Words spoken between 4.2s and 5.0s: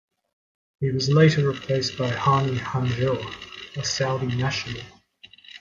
national.